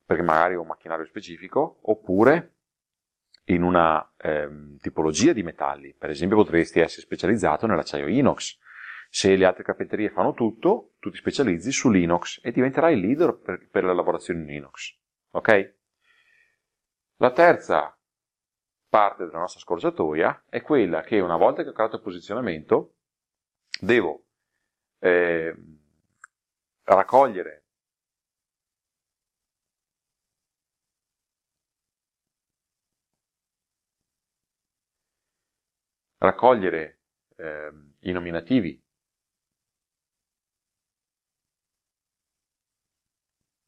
perché 0.06 0.22
magari 0.22 0.56
ho 0.56 0.62
un 0.62 0.68
macchinario 0.68 1.06
specifico, 1.06 1.80
oppure 1.84 2.56
in 3.46 3.64
una 3.64 4.14
ehm, 4.18 4.78
tipologia 4.80 5.32
di 5.32 5.44
metalli. 5.44 5.96
Per 5.98 6.10
esempio 6.10 6.36
potresti 6.36 6.82
essere 6.82 7.04
specializzato 7.04 7.68
nell'acciaio 7.68 8.08
inox. 8.08 8.60
Se 9.10 9.34
le 9.34 9.46
altre 9.46 9.64
caffetterie 9.64 10.10
fanno 10.10 10.34
tutto, 10.34 10.96
tu 11.00 11.10
ti 11.10 11.16
specializzi 11.16 11.72
sull'inox 11.72 12.42
e 12.44 12.52
diventerai 12.52 12.96
il 12.96 13.00
leader 13.00 13.38
per, 13.38 13.66
per 13.70 13.86
la 13.86 13.94
lavorazione 13.94 14.42
in 14.42 14.50
inox. 14.50 14.94
Ok? 15.32 15.76
La 17.16 17.32
terza 17.32 17.98
parte 18.90 19.26
della 19.26 19.40
nostra 19.40 19.62
scorciatoia 19.62 20.44
è 20.50 20.62
quella 20.62 21.02
che 21.02 21.22
una 21.22 21.38
volta 21.38 21.64
che 21.64 21.70
ho 21.70 21.74
creato 21.74 21.96
il 21.96 22.02
posizionamento 22.02 22.96
devo 23.80 24.26
eh, 25.00 25.56
raccogliere. 26.84 27.64
Raccogliere 36.18 37.00
eh, 37.38 37.72
i 38.02 38.12
nominativi. 38.12 38.82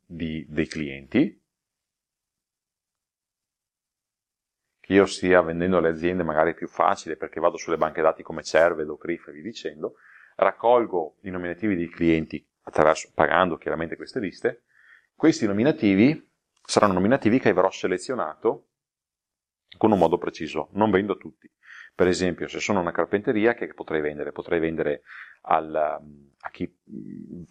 Di, 0.05 0.45
dei 0.50 0.67
clienti, 0.67 1.41
che 4.81 4.93
io 4.93 5.05
stia 5.05 5.41
vendendo 5.41 5.77
alle 5.77 5.88
aziende 5.88 6.23
magari 6.23 6.51
è 6.51 6.53
più 6.53 6.67
facile 6.67 7.15
perché 7.15 7.39
vado 7.39 7.55
sulle 7.55 7.77
banche 7.77 8.01
dati 8.01 8.23
come 8.23 8.43
Cerved 8.43 8.89
o 8.89 8.97
Crif 8.97 9.27
e 9.27 9.31
vi 9.31 9.41
dicendo, 9.41 9.95
raccolgo 10.43 11.17
i 11.21 11.29
nominativi 11.29 11.75
dei 11.75 11.89
clienti 11.89 12.45
pagando 13.13 13.57
chiaramente 13.57 13.95
queste 13.95 14.19
liste, 14.19 14.63
questi 15.15 15.45
nominativi 15.45 16.29
saranno 16.63 16.93
nominativi 16.93 17.39
che 17.39 17.50
avrò 17.50 17.69
selezionato 17.69 18.67
con 19.77 19.91
un 19.91 19.98
modo 19.98 20.17
preciso, 20.17 20.69
non 20.74 20.91
vendo 20.91 21.17
tutti. 21.17 21.50
Per 21.93 22.07
esempio, 22.07 22.48
se 22.48 22.60
sono 22.60 22.79
una 22.79 22.91
carpenteria, 22.91 23.53
che 23.53 23.74
potrei 23.74 24.01
vendere? 24.01 24.31
Potrei 24.31 24.60
vendere 24.60 25.01
al, 25.43 25.75
a 25.75 26.50
chi 26.50 26.74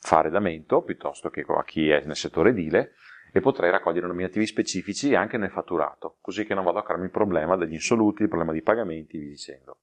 fa 0.00 0.18
arredamento 0.18 0.82
piuttosto 0.82 1.30
che 1.30 1.44
a 1.46 1.64
chi 1.64 1.90
è 1.90 2.02
nel 2.04 2.16
settore 2.16 2.50
edile 2.50 2.94
e 3.32 3.40
potrei 3.40 3.70
raccogliere 3.70 4.06
nominativi 4.06 4.46
specifici 4.46 5.14
anche 5.14 5.36
nel 5.36 5.50
fatturato, 5.50 6.18
così 6.20 6.44
che 6.44 6.54
non 6.54 6.64
vado 6.64 6.78
a 6.78 6.82
crearmi 6.82 7.04
il 7.04 7.12
problema 7.12 7.56
degli 7.56 7.74
insoluti, 7.74 8.22
il 8.22 8.28
problema 8.28 8.52
di 8.52 8.62
pagamenti, 8.62 9.18
vi 9.18 9.28
dicendo. 9.28 9.82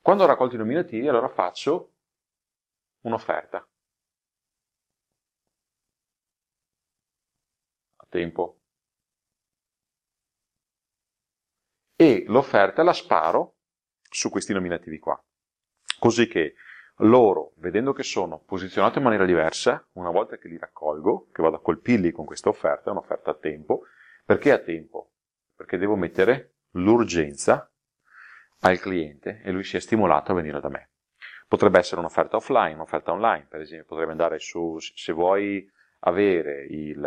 Quando 0.00 0.24
ho 0.24 0.26
raccolto 0.26 0.56
i 0.56 0.58
nominativi, 0.58 1.08
allora 1.08 1.28
faccio 1.28 1.93
un'offerta. 3.04 3.66
A 7.96 8.06
tempo. 8.08 8.60
E 11.96 12.24
l'offerta 12.26 12.82
la 12.82 12.92
sparo 12.92 13.56
su 14.02 14.30
questi 14.30 14.52
nominativi 14.52 14.98
qua. 14.98 15.18
Così 15.98 16.26
che 16.26 16.54
loro, 16.98 17.52
vedendo 17.56 17.92
che 17.92 18.02
sono 18.02 18.40
posizionati 18.40 18.98
in 18.98 19.04
maniera 19.04 19.24
diversa, 19.24 19.86
una 19.92 20.10
volta 20.10 20.36
che 20.36 20.48
li 20.48 20.58
raccolgo, 20.58 21.30
che 21.32 21.42
vado 21.42 21.56
a 21.56 21.62
colpirli 21.62 22.12
con 22.12 22.24
questa 22.24 22.48
offerta, 22.48 22.88
è 22.88 22.92
un'offerta 22.92 23.30
a 23.30 23.38
tempo, 23.38 23.82
perché 24.24 24.52
a 24.52 24.58
tempo? 24.58 25.12
Perché 25.54 25.76
devo 25.76 25.96
mettere 25.96 26.56
l'urgenza 26.72 27.70
al 28.60 28.78
cliente 28.78 29.40
e 29.42 29.50
lui 29.50 29.64
sia 29.64 29.80
stimolato 29.80 30.32
a 30.32 30.34
venire 30.34 30.60
da 30.60 30.68
me. 30.68 30.93
Potrebbe 31.54 31.78
essere 31.78 32.00
un'offerta 32.00 32.34
offline, 32.34 32.74
un'offerta 32.74 33.12
online, 33.12 33.46
per 33.48 33.60
esempio, 33.60 33.86
potrebbe 33.86 34.10
andare 34.10 34.40
su, 34.40 34.76
se 34.80 35.12
vuoi 35.12 35.64
avere 36.00 36.66
il, 36.68 36.98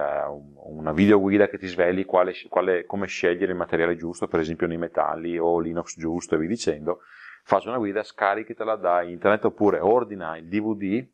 una 0.63 0.93
video 0.93 1.19
guida 1.19 1.49
che 1.49 1.57
ti 1.57 1.67
sveli 1.67 2.05
quale, 2.05 2.33
quale, 2.47 2.85
come 2.85 3.07
scegliere 3.07 3.51
il 3.51 3.57
materiale 3.57 3.97
giusto, 3.97 4.29
per 4.29 4.39
esempio 4.39 4.65
nei 4.65 4.77
metalli 4.77 5.37
o 5.37 5.59
l'inox 5.59 5.97
giusto 5.97 6.35
e 6.35 6.37
vi 6.37 6.47
dicendo, 6.47 7.01
faccio 7.43 7.67
una 7.67 7.77
guida, 7.77 8.03
scaricatela 8.03 8.77
da 8.77 9.01
internet 9.01 9.43
oppure 9.43 9.79
ordina 9.79 10.37
il 10.37 10.47
DVD 10.47 11.05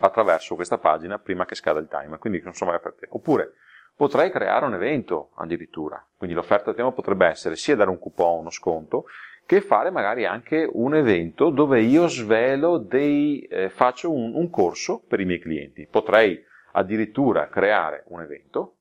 attraverso 0.00 0.56
questa 0.56 0.78
pagina 0.78 1.20
prima 1.20 1.44
che 1.44 1.54
scada 1.54 1.78
il 1.78 1.86
timer, 1.86 2.18
quindi 2.18 2.40
non 2.42 2.54
so 2.54 2.64
mai 2.64 2.80
per 2.80 2.94
te. 2.94 3.06
Oppure 3.10 3.52
potrei 3.94 4.28
creare 4.28 4.66
un 4.66 4.74
evento 4.74 5.30
addirittura, 5.36 6.04
quindi 6.16 6.34
l'offerta 6.34 6.72
a 6.72 6.74
tema 6.74 6.90
potrebbe 6.90 7.28
essere 7.28 7.54
sia 7.54 7.76
dare 7.76 7.90
un 7.90 8.00
coupon, 8.00 8.40
uno 8.40 8.50
sconto, 8.50 9.04
che 9.50 9.62
fare 9.62 9.90
magari 9.90 10.26
anche 10.26 10.64
un 10.72 10.94
evento 10.94 11.50
dove 11.50 11.82
io 11.82 12.06
svelo 12.06 12.78
dei, 12.78 13.40
eh, 13.46 13.68
faccio 13.68 14.12
un, 14.12 14.32
un 14.32 14.48
corso 14.48 15.00
per 15.00 15.18
i 15.18 15.24
miei 15.24 15.40
clienti. 15.40 15.88
Potrei 15.88 16.40
addirittura 16.74 17.48
creare 17.48 18.04
un 18.10 18.20
evento. 18.20 18.78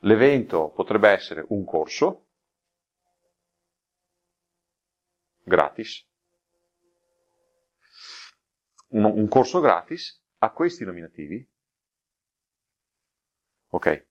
L'evento 0.00 0.70
potrebbe 0.70 1.10
essere 1.10 1.44
un 1.50 1.64
corso 1.64 2.26
gratis, 5.44 6.04
un, 8.88 9.04
un 9.04 9.28
corso 9.28 9.60
gratis 9.60 10.20
a 10.38 10.50
questi 10.50 10.84
nominativi. 10.84 11.48
Ok. 13.68 14.08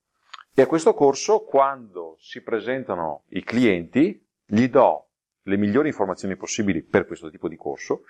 E 0.53 0.61
a 0.61 0.67
questo 0.67 0.93
corso, 0.93 1.43
quando 1.43 2.15
si 2.19 2.41
presentano 2.41 3.23
i 3.29 3.43
clienti, 3.43 4.27
gli 4.45 4.67
do 4.67 5.09
le 5.43 5.57
migliori 5.57 5.87
informazioni 5.89 6.35
possibili 6.35 6.83
per 6.83 7.05
questo 7.05 7.29
tipo 7.29 7.47
di 7.47 7.55
corso 7.55 8.03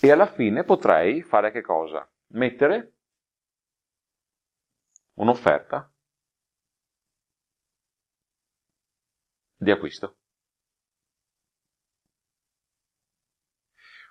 e 0.00 0.10
alla 0.10 0.26
fine 0.26 0.64
potrei 0.64 1.22
fare 1.22 1.50
che 1.50 1.62
cosa? 1.62 2.08
Mettere 2.28 2.94
un'offerta 5.14 5.90
di 9.56 9.70
acquisto. 9.70 10.18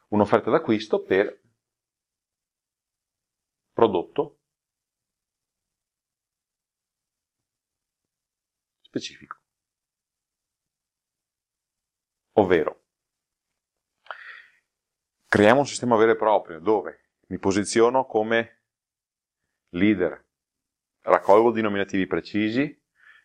Un'offerta 0.07 0.49
d'acquisto 0.49 1.01
per 1.03 1.41
prodotto 3.73 4.39
specifico. 8.95 9.37
Ovvero, 12.37 12.83
Creiamo 15.35 15.59
un 15.59 15.67
sistema 15.67 15.97
vero 15.97 16.11
e 16.11 16.15
proprio 16.15 16.61
dove 16.61 17.09
mi 17.27 17.39
posiziono 17.39 18.05
come 18.05 18.61
leader, 19.71 20.23
raccolgo 21.01 21.51
dei 21.51 21.61
nominativi 21.61 22.07
precisi, 22.07 22.81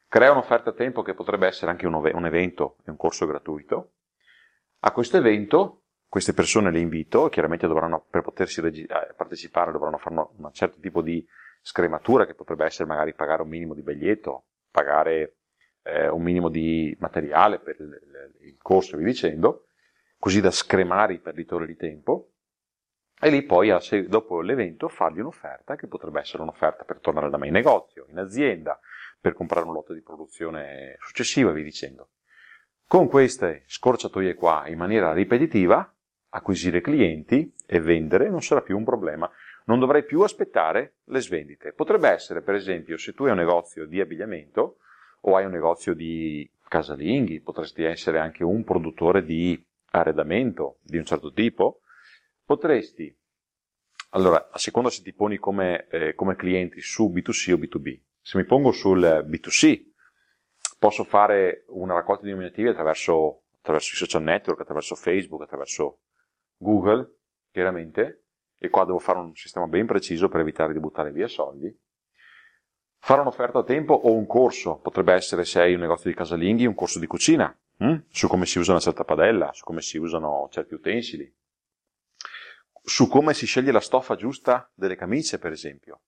creo 0.08 0.32
un'offerta 0.32 0.70
a 0.70 0.72
tempo 0.72 1.02
che 1.02 1.14
potrebbe 1.14 1.46
essere 1.46 1.70
anche 1.70 1.86
un, 1.86 1.94
un 1.94 2.26
evento 2.26 2.78
e 2.84 2.90
un 2.90 2.96
corso 2.96 3.26
gratuito. 3.26 3.92
A 4.80 4.90
questo 4.90 5.18
evento 5.18 5.84
queste 6.08 6.32
persone 6.32 6.72
le 6.72 6.80
invito, 6.80 7.28
chiaramente 7.28 7.68
dovranno, 7.68 8.04
per 8.10 8.22
potersi 8.22 8.60
regi- 8.60 8.86
eh, 8.86 9.14
partecipare 9.16 9.70
dovranno 9.70 9.98
fare 9.98 10.16
un 10.16 10.52
certo 10.52 10.80
tipo 10.80 11.02
di 11.02 11.24
scrematura 11.60 12.26
che 12.26 12.34
potrebbe 12.34 12.64
essere 12.64 12.88
magari 12.88 13.14
pagare 13.14 13.42
un 13.42 13.48
minimo 13.48 13.74
di 13.74 13.82
biglietto, 13.82 14.46
pagare 14.68 15.39
eh, 15.92 16.08
un 16.08 16.22
minimo 16.22 16.48
di 16.48 16.96
materiale 17.00 17.58
per 17.58 17.76
il, 17.78 18.00
il 18.40 18.56
corso 18.60 18.96
via 18.96 19.06
dicendo, 19.06 19.66
così 20.18 20.40
da 20.40 20.50
scremare 20.50 21.14
i 21.14 21.18
perditori 21.18 21.66
di 21.66 21.76
tempo, 21.76 22.32
e 23.22 23.28
lì 23.28 23.42
poi, 23.42 23.70
dopo 24.08 24.40
l'evento, 24.40 24.88
fargli 24.88 25.20
un'offerta 25.20 25.76
che 25.76 25.86
potrebbe 25.86 26.20
essere 26.20 26.42
un'offerta 26.42 26.84
per 26.84 27.00
tornare 27.00 27.28
da 27.28 27.36
me 27.36 27.48
in 27.48 27.52
negozio, 27.52 28.06
in 28.08 28.18
azienda, 28.18 28.80
per 29.20 29.34
comprare 29.34 29.66
un 29.66 29.74
lotto 29.74 29.92
di 29.92 30.00
produzione 30.00 30.96
successiva 31.00 31.52
via 31.52 31.62
dicendo. 31.62 32.12
Con 32.86 33.08
queste 33.08 33.64
scorciatoie 33.66 34.34
qua, 34.34 34.64
in 34.68 34.78
maniera 34.78 35.12
ripetitiva, 35.12 35.94
acquisire 36.30 36.80
clienti 36.80 37.54
e 37.66 37.80
vendere 37.80 38.30
non 38.30 38.40
sarà 38.40 38.62
più 38.62 38.76
un 38.76 38.84
problema. 38.84 39.30
Non 39.66 39.78
dovrai 39.78 40.04
più 40.04 40.22
aspettare 40.22 40.94
le 41.04 41.20
svendite. 41.20 41.72
Potrebbe 41.72 42.08
essere, 42.08 42.40
per 42.40 42.54
esempio, 42.54 42.96
se 42.96 43.12
tu 43.12 43.24
hai 43.24 43.32
un 43.32 43.36
negozio 43.36 43.84
di 43.86 44.00
abbigliamento 44.00 44.78
o 45.20 45.36
hai 45.36 45.44
un 45.44 45.52
negozio 45.52 45.94
di 45.94 46.48
casalinghi, 46.68 47.40
potresti 47.40 47.82
essere 47.82 48.18
anche 48.18 48.44
un 48.44 48.64
produttore 48.64 49.24
di 49.24 49.62
arredamento 49.90 50.78
di 50.82 50.98
un 50.98 51.04
certo 51.04 51.32
tipo, 51.32 51.80
potresti, 52.44 53.14
allora, 54.10 54.50
a 54.50 54.58
seconda 54.58 54.90
se 54.90 55.02
ti 55.02 55.12
poni 55.12 55.38
come, 55.38 55.86
eh, 55.88 56.14
come 56.14 56.36
clienti 56.36 56.80
su 56.80 57.12
B2C 57.12 57.52
o 57.52 57.56
B2B. 57.56 58.00
Se 58.20 58.38
mi 58.38 58.44
pongo 58.44 58.72
sul 58.72 59.00
B2C, 59.26 59.88
posso 60.78 61.04
fare 61.04 61.64
una 61.68 61.94
raccolta 61.94 62.24
di 62.24 62.30
nominativi 62.30 62.68
attraverso, 62.68 63.44
attraverso 63.58 63.94
i 63.94 63.96
social 63.96 64.22
network, 64.22 64.60
attraverso 64.60 64.94
Facebook, 64.94 65.42
attraverso 65.42 66.00
Google, 66.56 67.18
chiaramente, 67.50 68.24
e 68.58 68.68
qua 68.68 68.84
devo 68.84 68.98
fare 68.98 69.18
un 69.18 69.34
sistema 69.34 69.66
ben 69.66 69.86
preciso 69.86 70.28
per 70.28 70.40
evitare 70.40 70.72
di 70.72 70.80
buttare 70.80 71.12
via 71.12 71.28
soldi. 71.28 71.74
Fare 73.02 73.22
un'offerta 73.22 73.60
a 73.60 73.64
tempo 73.64 73.94
o 73.94 74.12
un 74.12 74.26
corso, 74.26 74.76
potrebbe 74.76 75.14
essere 75.14 75.44
se 75.44 75.60
hai 75.60 75.72
un 75.72 75.80
negozio 75.80 76.10
di 76.10 76.16
casalinghi, 76.16 76.66
un 76.66 76.74
corso 76.74 76.98
di 76.98 77.06
cucina, 77.06 77.54
hm? 77.78 78.02
su 78.10 78.28
come 78.28 78.44
si 78.44 78.58
usa 78.58 78.72
una 78.72 78.80
certa 78.80 79.04
padella, 79.04 79.50
su 79.52 79.64
come 79.64 79.80
si 79.80 79.96
usano 79.96 80.48
certi 80.52 80.74
utensili, 80.74 81.34
su 82.82 83.08
come 83.08 83.32
si 83.32 83.46
sceglie 83.46 83.72
la 83.72 83.80
stoffa 83.80 84.16
giusta 84.16 84.70
delle 84.74 84.96
camicie, 84.96 85.38
per 85.38 85.50
esempio. 85.50 86.02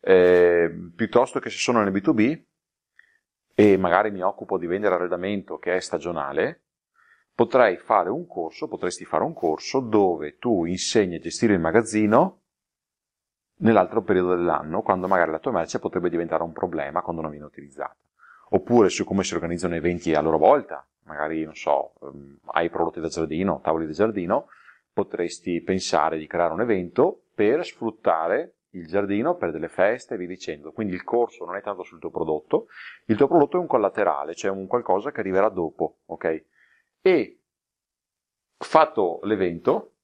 Eh, 0.00 0.72
piuttosto 0.94 1.40
che 1.40 1.50
se 1.50 1.58
sono 1.58 1.82
nel 1.82 1.92
B2B 1.92 2.42
e 3.54 3.76
magari 3.76 4.12
mi 4.12 4.22
occupo 4.22 4.56
di 4.56 4.66
vendere 4.66 4.94
arredamento 4.94 5.58
che 5.58 5.74
è 5.74 5.80
stagionale, 5.80 6.62
potrei 7.34 7.76
fare 7.76 8.08
un 8.08 8.26
corso, 8.26 8.68
potresti 8.68 9.04
fare 9.04 9.24
un 9.24 9.34
corso 9.34 9.80
dove 9.80 10.38
tu 10.38 10.64
insegni 10.64 11.16
a 11.16 11.20
gestire 11.20 11.54
il 11.54 11.60
magazzino 11.60 12.39
nell'altro 13.60 14.02
periodo 14.02 14.34
dell'anno, 14.34 14.82
quando 14.82 15.08
magari 15.08 15.30
la 15.30 15.38
tua 15.38 15.52
merce 15.52 15.78
potrebbe 15.78 16.10
diventare 16.10 16.42
un 16.42 16.52
problema 16.52 17.02
quando 17.02 17.22
non 17.22 17.30
viene 17.30 17.46
utilizzata. 17.46 17.96
Oppure 18.50 18.88
su 18.88 19.04
come 19.04 19.22
si 19.22 19.34
organizzano 19.34 19.74
eventi 19.74 20.14
a 20.14 20.20
loro 20.20 20.38
volta, 20.38 20.86
magari, 21.04 21.44
non 21.44 21.54
so, 21.54 21.94
ehm, 22.02 22.38
hai 22.52 22.68
prodotti 22.68 23.00
da 23.00 23.08
giardino, 23.08 23.60
tavoli 23.62 23.86
da 23.86 23.92
giardino, 23.92 24.48
potresti 24.92 25.62
pensare 25.62 26.18
di 26.18 26.26
creare 26.26 26.52
un 26.52 26.60
evento 26.60 27.26
per 27.34 27.64
sfruttare 27.64 28.56
il 28.70 28.86
giardino 28.86 29.36
per 29.36 29.50
delle 29.50 29.68
feste 29.68 30.14
e 30.14 30.16
via 30.16 30.26
dicendo. 30.26 30.72
Quindi 30.72 30.94
il 30.94 31.04
corso 31.04 31.44
non 31.44 31.56
è 31.56 31.62
tanto 31.62 31.82
sul 31.82 31.98
tuo 31.98 32.10
prodotto, 32.10 32.66
il 33.06 33.16
tuo 33.16 33.28
prodotto 33.28 33.56
è 33.56 33.60
un 33.60 33.66
collaterale, 33.66 34.34
cioè 34.34 34.50
un 34.50 34.66
qualcosa 34.66 35.10
che 35.10 35.20
arriverà 35.20 35.48
dopo, 35.48 35.98
ok? 36.06 36.44
E 37.00 37.40
fatto 38.56 39.20
l'evento, 39.22 39.94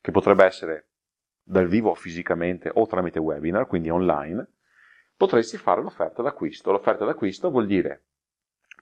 che 0.00 0.10
potrebbe 0.10 0.44
essere 0.44 0.87
dal 1.48 1.66
vivo 1.66 1.94
fisicamente 1.94 2.70
o 2.74 2.86
tramite 2.86 3.18
webinar, 3.18 3.66
quindi 3.66 3.88
online, 3.88 4.46
potresti 5.16 5.56
fare 5.56 5.80
l'offerta 5.80 6.20
d'acquisto. 6.20 6.70
L'offerta 6.70 7.06
d'acquisto 7.06 7.50
vuol 7.50 7.66
dire 7.66 8.04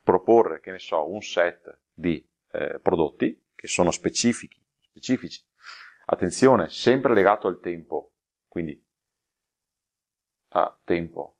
proporre, 0.02 0.58
che 0.58 0.72
ne 0.72 0.80
so, 0.80 1.08
un 1.08 1.22
set 1.22 1.78
di 1.92 2.28
eh, 2.50 2.80
prodotti 2.80 3.50
che 3.54 3.68
sono 3.68 3.92
specifici, 3.92 4.60
specifici. 4.80 5.44
Attenzione, 6.06 6.68
sempre 6.68 7.14
legato 7.14 7.46
al 7.46 7.60
tempo, 7.60 8.14
quindi 8.48 8.84
a 10.48 10.76
tempo. 10.82 11.36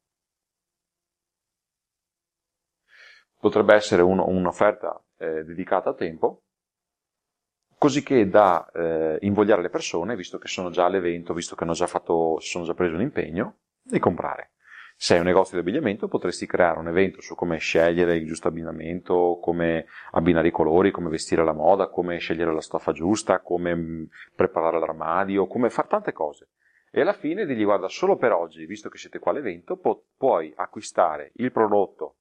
Potrebbe 3.38 3.74
essere 3.74 4.02
un, 4.02 4.20
un'offerta 4.20 5.04
eh, 5.16 5.42
dedicata 5.42 5.90
a 5.90 5.94
tempo, 5.94 6.45
così 7.86 8.02
che 8.02 8.28
da 8.28 8.68
eh, 8.74 9.16
invogliare 9.20 9.62
le 9.62 9.70
persone, 9.70 10.16
visto 10.16 10.38
che 10.38 10.48
sono 10.48 10.70
già 10.70 10.86
all'evento, 10.86 11.32
visto 11.32 11.54
che 11.54 11.62
hanno 11.62 11.72
già 11.72 11.86
fatto, 11.86 12.36
sono 12.40 12.64
già 12.64 12.74
preso 12.74 12.96
un 12.96 13.00
impegno, 13.00 13.58
di 13.80 14.00
comprare. 14.00 14.54
Se 14.96 15.12
hai 15.14 15.20
un 15.20 15.26
negozio 15.26 15.54
di 15.54 15.60
abbigliamento 15.60 16.08
potresti 16.08 16.46
creare 16.46 16.80
un 16.80 16.88
evento 16.88 17.20
su 17.20 17.36
come 17.36 17.58
scegliere 17.58 18.16
il 18.16 18.26
giusto 18.26 18.48
abbinamento, 18.48 19.38
come 19.40 19.86
abbinare 20.10 20.48
i 20.48 20.50
colori, 20.50 20.90
come 20.90 21.10
vestire 21.10 21.44
la 21.44 21.52
moda, 21.52 21.86
come 21.86 22.18
scegliere 22.18 22.52
la 22.52 22.60
stoffa 22.60 22.90
giusta, 22.90 23.40
come 23.40 23.76
mm, 23.76 24.04
preparare 24.34 24.80
l'armadio, 24.80 25.46
come 25.46 25.70
fare 25.70 25.86
tante 25.86 26.10
cose. 26.10 26.48
E 26.90 27.02
alla 27.02 27.12
fine 27.12 27.46
digli 27.46 27.62
guarda 27.62 27.86
solo 27.86 28.16
per 28.16 28.32
oggi, 28.32 28.66
visto 28.66 28.88
che 28.88 28.98
siete 28.98 29.20
qua 29.20 29.30
all'evento, 29.30 29.76
pu- 29.76 30.06
puoi 30.16 30.52
acquistare 30.56 31.30
il 31.34 31.52
prodotto 31.52 32.16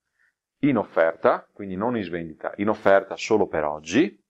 in 0.59 0.77
offerta, 0.77 1.49
quindi 1.51 1.75
non 1.75 1.97
in 1.97 2.03
svendita, 2.03 2.53
in 2.57 2.69
offerta 2.69 3.17
solo 3.17 3.47
per 3.47 3.63
oggi, 3.63 4.23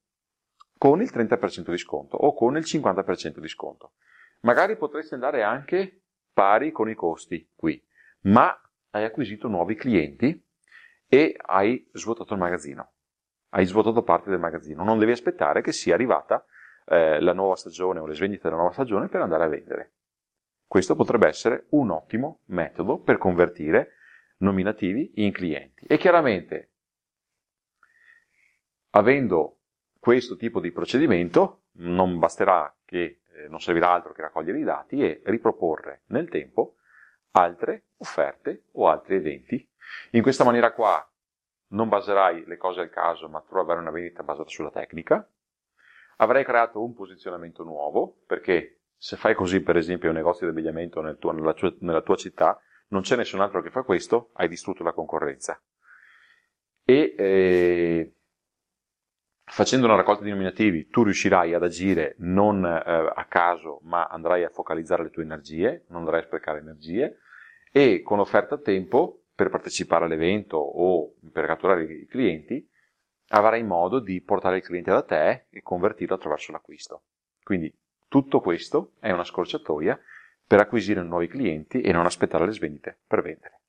con 0.86 1.02
il 1.02 1.10
30% 1.12 1.72
di 1.72 1.80
sconto 1.80 2.16
o 2.16 2.36
con 2.36 2.58
il 2.58 2.64
50% 2.64 3.40
di 3.40 3.48
sconto. 3.48 3.94
Magari 4.42 4.78
potresti 4.78 5.16
andare 5.16 5.42
anche 5.42 6.04
pari 6.32 6.72
con 6.72 6.88
i 6.88 6.94
costi 6.94 7.50
qui 7.56 7.84
ma 8.26 8.56
hai 8.92 9.04
acquisito 9.04 9.48
nuovi 9.48 9.74
clienti 9.74 10.40
e 11.08 11.36
hai 11.40 11.90
svuotato 11.92 12.36
il 12.36 12.40
magazzino, 12.40 12.92
hai 13.50 13.66
svuotato 13.66 14.04
parte 14.04 14.30
del 14.30 14.38
magazzino, 14.38 14.84
non 14.84 15.00
devi 15.00 15.12
aspettare 15.12 15.64
che 15.64 15.72
sia 15.72 15.96
arrivata 15.96 16.46
eh, 16.86 17.20
la 17.20 17.34
nuova 17.34 17.56
stagione 17.56 18.00
o 18.00 18.06
le 18.06 18.14
svendite 18.14 18.44
della 18.44 18.58
nuova 18.58 18.74
stagione 18.74 19.08
per 19.08 19.22
andare 19.22 19.44
a 19.46 19.48
vendere. 19.48 19.94
Questo 20.68 20.96
potrebbe 20.96 21.28
essere 21.28 21.66
un 21.70 21.90
ottimo 21.90 22.42
metodo 22.46 23.00
per 23.00 23.18
convertire 23.18 23.94
nominativi 24.38 25.14
in 25.16 25.32
clienti. 25.32 25.88
E 25.88 25.98
chiaramente, 25.98 26.74
avendo 28.92 29.55
questo 30.06 30.36
tipo 30.36 30.60
di 30.60 30.72
procedimento, 30.72 31.64
non 31.78 32.20
basterà 32.20 32.72
che, 32.86 33.22
eh, 33.28 33.48
non 33.48 33.60
servirà 33.60 33.92
altro 33.92 34.14
che 34.14 34.22
raccogliere 34.22 34.60
i 34.60 34.64
dati 34.64 35.02
e 35.02 35.24
riproporre 35.26 36.04
nel 36.10 36.30
tempo 36.30 36.76
altre 37.32 37.86
offerte 37.98 38.66
o 38.74 38.88
altri 38.88 39.16
eventi. 39.16 39.68
In 40.12 40.22
questa 40.22 40.44
maniera 40.44 40.74
qua 40.74 41.04
non 41.70 41.90
baserai 41.90 42.46
le 42.46 42.56
cose 42.56 42.82
al 42.82 42.92
caso, 42.92 43.28
ma 43.30 43.42
troverai 43.42 43.82
una 43.82 43.90
vendita 43.90 44.22
basata 44.22 44.48
sulla 44.48 44.70
tecnica. 44.70 45.28
Avrai 46.18 46.46
creato 46.46 46.84
un 46.84 46.94
posizionamento 46.94 47.64
nuovo, 47.64 48.22
perché 48.28 48.82
se 48.98 49.16
fai 49.16 49.34
così, 49.34 49.62
per 49.62 49.76
esempio, 49.76 50.10
un 50.10 50.16
negozio 50.18 50.46
di 50.46 50.52
abbigliamento 50.52 51.02
nel 51.02 51.18
tuo, 51.18 51.32
nella, 51.32 51.56
tua, 51.56 51.74
nella 51.80 52.04
tua 52.04 52.16
città, 52.16 52.62
non 52.90 53.02
c'è 53.02 53.16
nessun 53.16 53.42
altro 53.42 53.64
che 53.64 53.72
fa 53.72 53.82
questo, 53.82 54.30
hai 54.34 54.48
distrutto 54.48 54.84
la 54.84 54.94
concorrenza. 54.94 55.60
E 56.84 57.16
eh, 57.18 58.16
facendo 59.46 59.86
una 59.86 59.96
raccolta 59.96 60.24
di 60.24 60.32
nominativi 60.32 60.88
tu 60.88 61.04
riuscirai 61.04 61.54
ad 61.54 61.64
agire 61.64 62.16
non 62.20 62.66
eh, 62.66 63.12
a 63.14 63.26
caso, 63.26 63.80
ma 63.84 64.06
andrai 64.06 64.44
a 64.44 64.50
focalizzare 64.50 65.04
le 65.04 65.10
tue 65.12 65.24
energie, 65.24 65.86
non 65.90 66.02
andrai 66.02 66.22
a 66.22 66.26
sprecare 66.26 66.60
energie, 66.60 67.20
e 67.72 68.02
con 68.02 68.20
offerta 68.20 68.56
a 68.56 68.60
tempo 68.60 69.24
per 69.36 69.50
partecipare 69.50 70.06
all'evento 70.06 70.58
o 70.58 71.16
per 71.32 71.46
catturare 71.46 71.84
i 71.84 72.08
clienti 72.08 72.68
avrai 73.30 73.64
modo 73.64 74.00
di 74.00 74.22
portare 74.22 74.58
il 74.58 74.64
cliente 74.64 74.92
da 74.92 75.04
te 75.04 75.46
e 75.50 75.62
convertirlo 75.62 76.16
attraverso 76.16 76.52
l'acquisto. 76.52 77.04
Quindi 77.44 77.74
tutto 78.08 78.40
questo 78.40 78.94
è 79.00 79.12
una 79.12 79.24
scorciatoia 79.24 80.00
per 80.48 80.60
acquisire 80.60 81.02
nuovi 81.04 81.28
clienti 81.28 81.82
e 81.82 81.92
non 81.92 82.06
aspettare 82.06 82.46
le 82.46 82.52
svendite 82.52 82.98
per 83.06 83.22
vendere. 83.22 83.60